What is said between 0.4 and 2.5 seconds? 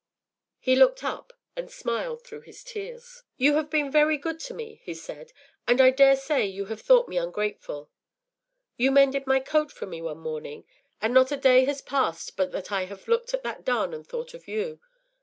He looked up and smiled through